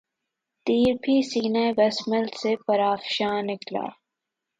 تیر 0.65 0.93
بھی 1.03 1.15
سینۂ 1.29 1.65
بسمل 1.77 2.25
سے 2.41 2.51
پرافشاں 2.65 3.37
نکلا 3.49 3.85